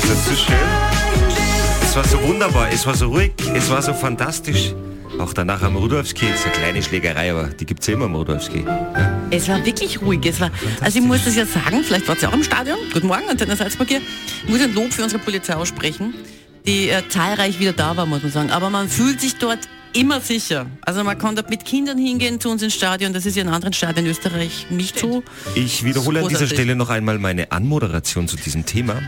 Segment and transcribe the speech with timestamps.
[0.00, 0.54] Also so schön.
[1.82, 4.72] Es war so wunderbar, es war so ruhig, es war so fantastisch.
[5.18, 8.14] Auch danach am Rudolfski, ist eine kleine Schlägerei, aber die gibt es ja immer am
[8.14, 8.64] Rudolfski.
[9.30, 10.24] Es war wirklich ruhig.
[10.24, 12.78] Es war, also ich muss das jetzt sagen, vielleicht war es ja auch im Stadion.
[12.92, 14.00] Guten Morgen, Antenne Salzburg hier.
[14.44, 16.14] Ich muss ein Lob für unsere Polizei aussprechen,
[16.64, 18.50] die äh, zahlreich wieder da war, muss man sagen.
[18.52, 20.66] Aber man fühlt sich dort immer sicher.
[20.82, 23.12] Also man kann dort mit Kindern hingehen zu uns ins Stadion.
[23.12, 25.24] Das ist ja in anderen Stadien in Österreich nicht so.
[25.56, 29.02] Ich wiederhole an dieser Stelle noch einmal meine Anmoderation zu diesem Thema.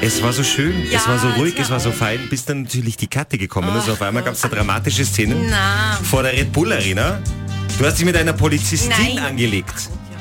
[0.00, 2.62] Es war so schön, ja, es war so ruhig, es war so fein, bis dann
[2.62, 3.88] natürlich die Katte gekommen ist.
[3.88, 5.98] Auf einmal gab es da dramatische Szenen Na.
[6.02, 7.20] vor der Red Bull Arena.
[7.78, 9.18] Du hast dich mit einer Polizistin Nein.
[9.18, 9.74] angelegt.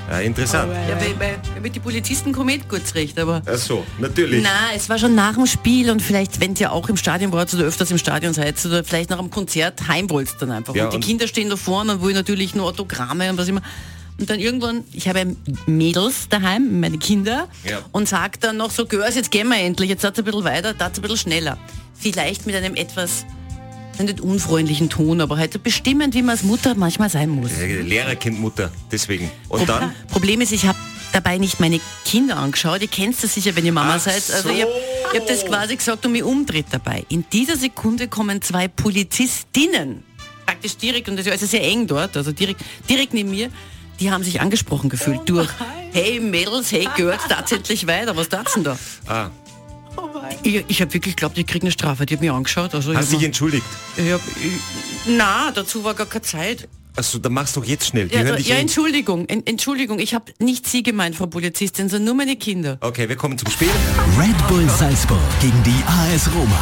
[0.10, 0.74] Ja, interessant.
[0.90, 3.42] Ja, bei, bei, mit den Polizisten kommt gut zurecht, aber...
[3.46, 4.44] Ach so, natürlich.
[4.44, 7.54] Na, es war schon nach dem Spiel und vielleicht, wenn ihr auch im Stadion wart
[7.54, 10.76] oder öfters im Stadion seid oder vielleicht nach dem Konzert heim wollt dann einfach.
[10.76, 13.48] Ja, und die und- Kinder stehen da vorne und wollen natürlich nur Autogramme und was
[13.48, 13.62] immer.
[14.20, 17.80] Und dann irgendwann, ich habe Mädels daheim, meine Kinder, Ja.
[17.92, 20.74] und sagt dann noch so, Girls, jetzt gehen wir endlich, jetzt ihr ein bisschen weiter,
[20.74, 21.58] da ein bisschen schneller.
[21.98, 23.26] Vielleicht mit einem etwas,
[24.00, 27.52] nicht unfreundlichen Ton, aber halt so bestimmend, wie man als Mutter manchmal sein muss.
[27.60, 29.32] Äh, Lehrer kennt Mutter, deswegen.
[29.50, 29.94] Und Pro- dann?
[30.08, 30.78] Problem ist, ich habe
[31.14, 32.82] dabei nicht meine Kinder angeschaut.
[32.82, 34.24] Ihr kennt das sicher, wenn ihr Mama Ach seid.
[34.34, 34.72] Also ich habe
[35.12, 35.20] so.
[35.20, 37.06] hab das quasi gesagt und mich umdreht dabei.
[37.10, 40.04] In dieser Sekunde kommen zwei Polizistinnen,
[40.46, 43.50] praktisch direkt, und das ist also sehr eng dort, also direkt, direkt neben mir,
[44.02, 45.50] die haben sich angesprochen gefühlt Oh durch,
[45.94, 48.78] hey Mädels, hey Girls, tatsächlich weiter, was tat's denn da?
[49.08, 49.30] Ah,
[50.44, 52.06] Ich, ich habe wirklich geglaubt, ich kriege eine Strafe.
[52.06, 52.74] Die hat mich angeschaut.
[52.74, 53.66] Also hast ich dich entschuldigt.
[53.96, 54.60] ich hab, ich,
[55.06, 56.68] na, dazu war gar keine Zeit.
[56.96, 58.08] Also, dann machst doch jetzt schnell.
[58.10, 58.62] Die Ja, hören also, dich ja eh.
[58.62, 62.78] Entschuldigung, en, Entschuldigung, ich habe nicht Sie gemeint, Frau Polizistin, sondern nur meine Kinder.
[62.82, 63.70] Okay, wir kommen zum Spiel.
[64.20, 66.60] Red Bull Salzburg gegen die AS Roma.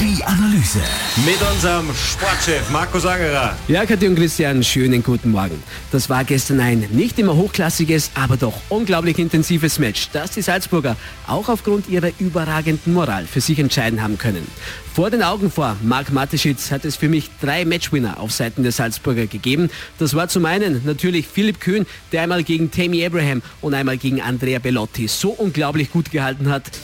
[0.00, 0.80] Die Analyse.
[1.24, 3.56] Mit unserem Sportchef Markus Angerer.
[3.68, 5.62] Ja, Kathi und Christian, schönen guten Morgen.
[5.92, 10.96] Das war gestern ein nicht immer hochklassiges, aber doch unglaublich intensives Match, das die Salzburger
[11.28, 14.46] auch aufgrund ihrer überragenden Moral für sich entscheiden haben können.
[14.94, 18.70] Vor den Augen vor Marc Mateschitz hat es für mich drei Matchwinner auf Seiten der
[18.70, 19.68] Salzburger gegeben.
[19.98, 24.20] Das war zum einen natürlich Philipp Kühn, der einmal gegen Tammy Abraham und einmal gegen
[24.20, 26.64] Andrea Bellotti so unglaublich gut gehalten hat.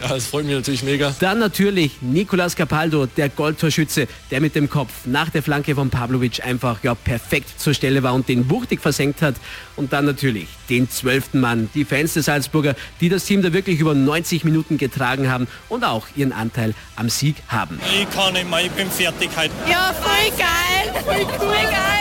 [0.00, 1.14] Ja, das freut mich natürlich mega.
[1.20, 6.44] Dann natürlich Nicolas Capaldo, der Goldtorschütze, der mit dem Kopf nach der Flanke von Pavlovic
[6.44, 9.36] einfach ja, perfekt zur Stelle war und den wuchtig versenkt hat.
[9.76, 13.80] Und dann natürlich den zwölften Mann, die Fans der Salzburger, die das Team da wirklich
[13.80, 17.80] über 90 Minuten getragen haben und auch ihren Anteil am Sieg haben.
[18.00, 19.52] Ich kann nicht mehr, ich bin fertig heute.
[19.70, 21.92] Ja, voll geil, voll cool, geil.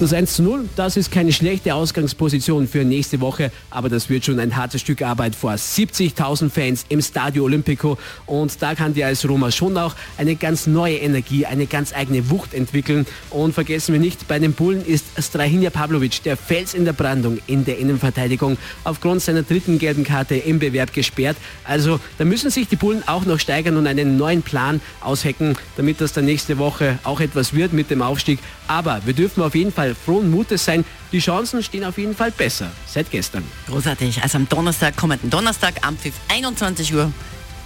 [0.00, 4.24] Das 1 zu 0, das ist keine schlechte Ausgangsposition für nächste Woche, aber das wird
[4.24, 9.04] schon ein hartes Stück Arbeit vor 70.000 Fans im Stadio Olimpico und da kann die
[9.04, 13.92] AS Roma schon auch eine ganz neue Energie, eine ganz eigene Wucht entwickeln und vergessen
[13.92, 17.78] wir nicht, bei den Bullen ist Strahinja Pavlovic der Fels in der Brandung in der
[17.78, 21.36] Innenverteidigung aufgrund seiner dritten gelben Karte im Bewerb gesperrt.
[21.64, 26.00] Also da müssen sich die Bullen auch noch steigern und einen neuen Plan aushecken, damit
[26.00, 28.38] das dann nächste Woche auch etwas wird mit dem Aufstieg.
[28.68, 30.84] Aber wir dürfen auf jeden Fall frohen Mutes sein.
[31.12, 33.44] Die Chancen stehen auf jeden Fall besser seit gestern.
[33.68, 34.22] Großartig.
[34.22, 37.12] Also am Donnerstag, kommenden Donnerstag, am Pfiff 21 Uhr,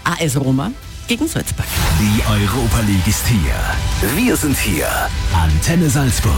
[0.05, 0.73] AS Roma
[1.07, 1.67] gegen Salzburg.
[2.01, 3.55] Die Europa League ist hier.
[4.17, 4.89] Wir sind hier.
[5.33, 6.33] Antenne Salzburg.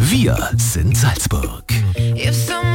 [0.00, 1.64] Wir sind Salzburg.